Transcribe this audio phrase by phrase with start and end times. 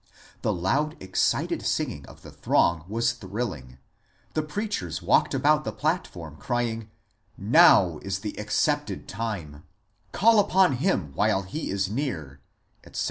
[0.41, 3.77] The loud excited singing of the throng was thrilling;
[4.33, 6.87] the preachers walked about the platform, crying, ^
[7.37, 9.61] Now is the accepted time I
[10.17, 12.39] "Call upon CAMP MEETINGS 27 him wbUe he is near
[12.83, 12.99] I" etc.